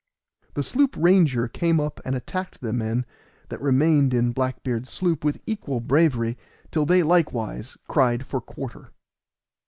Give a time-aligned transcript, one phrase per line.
[0.55, 3.05] The sloop Ranger came up and attacked the men
[3.49, 6.39] that remained in Black beard's sloop with equal bravery,
[6.71, 8.93] till they likewise cried for quarter.